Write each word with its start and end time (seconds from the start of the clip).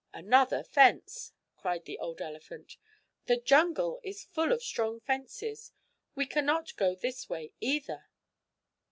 "Another 0.15 0.63
fence!" 0.63 1.31
cried 1.55 1.85
the 1.85 1.99
old 1.99 2.23
elephant. 2.23 2.77
"The 3.27 3.37
jungle 3.37 3.99
is 4.03 4.23
full 4.25 4.51
of 4.51 4.63
strong 4.63 4.99
fences! 4.99 5.73
We 6.15 6.25
can 6.25 6.43
not 6.47 6.75
go 6.75 6.95
this 6.95 7.29
way, 7.29 7.53
either!" 7.61 8.09